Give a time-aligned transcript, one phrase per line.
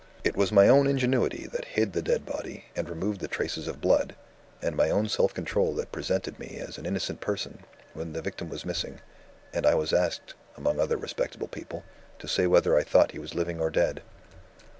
[0.23, 3.81] It was my own ingenuity that hid the dead body, and removed the traces of
[3.81, 4.15] blood
[4.59, 7.59] and my own self control that presented me as an innocent person,
[7.93, 8.99] when the victim was missing,
[9.53, 11.83] and I was asked (among other respectable people)
[12.17, 14.01] to say whether I thought he was living or dead."